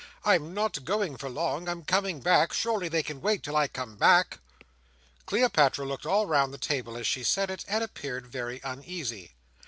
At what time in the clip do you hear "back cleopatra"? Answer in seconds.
3.97-5.85